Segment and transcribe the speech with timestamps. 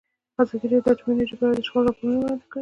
[0.41, 2.59] ازادي راډیو د اټومي انرژي په اړه د شخړو راپورونه وړاندې کړي.